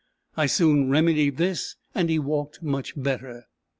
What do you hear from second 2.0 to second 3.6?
he walked much better.